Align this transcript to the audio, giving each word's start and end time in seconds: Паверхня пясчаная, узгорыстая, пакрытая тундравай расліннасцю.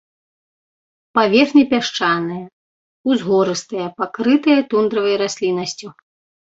Паверхня 1.19 1.63
пясчаная, 1.75 2.39
узгорыстая, 3.11 3.87
пакрытая 4.01 4.59
тундравай 4.75 5.15
расліннасцю. 5.27 5.87